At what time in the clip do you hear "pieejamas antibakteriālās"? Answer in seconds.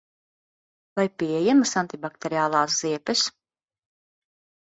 1.23-2.79